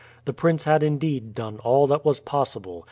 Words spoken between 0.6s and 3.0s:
had indeed done all that was possible.